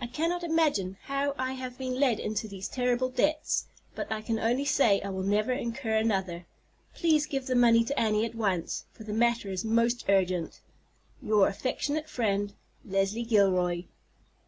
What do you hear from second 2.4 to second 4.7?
these terrible debts; but I can only